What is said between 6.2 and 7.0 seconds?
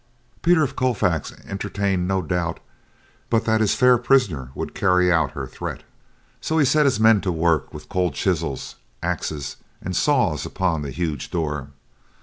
so he set his